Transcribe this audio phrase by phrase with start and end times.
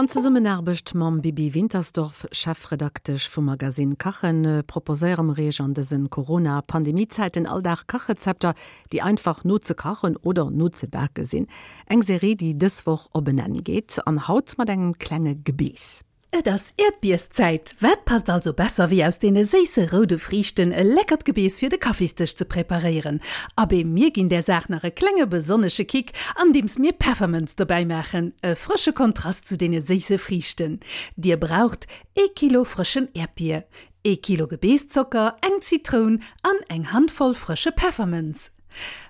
[0.00, 6.08] An ze erbecht mam Bibi Wintersdorf Chefredaktech vum Magasin Kachen äh, proposéem Reg an desinn
[6.08, 8.54] Corona-Pandemiezeititen alldach Kachrezepter,
[8.94, 11.48] die einfach not ze kachen oder not ze berge sinn.
[11.86, 16.02] Eg Serie, die deswoch op benennen geht, an Haut mat engem klenge Gebies.
[16.30, 21.58] Das Erdbierszeit wat passt also besser wie aus den seise rode Frichten e leckert Gebees
[21.58, 23.20] fir de Kaffeestisch zu präparieren.
[23.56, 28.32] Aber mir gin der Sach nach klenge besonnesche Kick, an dems mir Pfeffermens dabei machen,
[28.42, 30.78] e frische Kontrast zu den seise Frichten.
[31.16, 33.64] Dir braucht e Kilo frischen Erdbier,
[34.04, 38.52] e Kilo Gebeeszucker, eng Zitron an eng handvoll frische Pfeffermens.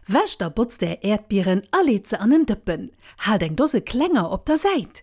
[0.06, 4.46] Wäsch der Butz der Erdbieren alle ze an den Dëppen, Hal eng dose klenger op
[4.46, 5.02] der Seite.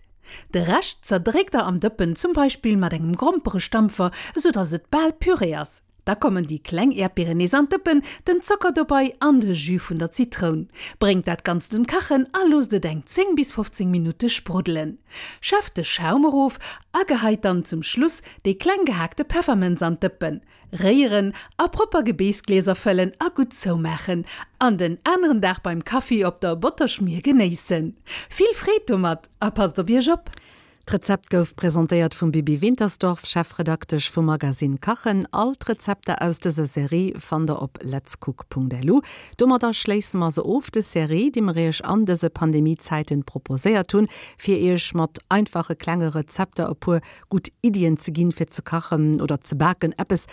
[0.50, 4.90] De recht zerdregt er am Dëppen zum Beispiel mat engem grompere Stampfer, so dats et
[4.90, 5.82] ball pyréas.
[6.08, 10.70] Da kommen die Kklengerdbeerenesantippen den Zocker dabei an de ju vun der Zitron.
[10.98, 14.96] Bringt dat ganz den Kachen allos de denkt 10 bis 15 Minuten sprudeln.
[15.42, 16.58] schaffte schaumerhof
[16.92, 20.40] aheit dann zum Schluss de klengehackte pfeffermensantippen
[20.72, 24.24] Reieren, a proper Gebesgläser fällen a gut zo machen,
[24.58, 27.98] an den anderen Dach beim Kaffee op der Butterschmier geneessen.
[28.30, 30.30] Viel Fre mat, a pass der Bier op.
[30.90, 37.12] Rezept gouf präsentiert vum Bibi Wintersdorf chefredaktech vum Magasin Kachen alt Rezepte aus de Serie
[37.14, 39.02] van der op letscook.delu.
[39.36, 44.08] Dummer da schleessen ma se of de Serie, die marech an dese Pandemiezeiten proposéiert hun,
[44.38, 49.20] fir eech mat einfache klenge Rezepte op pu gut Ideen ze ginn fir ze kachen
[49.20, 50.24] oder ze backen Appes,